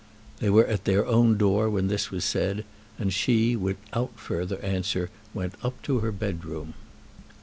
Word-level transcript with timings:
They 0.39 0.49
were 0.49 0.65
at 0.65 0.85
their 0.85 1.05
own 1.05 1.37
door 1.37 1.69
when 1.69 1.85
this 1.87 2.09
was 2.09 2.25
said, 2.25 2.65
and 2.97 3.13
she, 3.13 3.55
without 3.55 4.17
further 4.19 4.57
answer, 4.63 5.11
went 5.31 5.53
up 5.63 5.79
to 5.83 5.99
her 5.99 6.11
bedroom. 6.11 6.73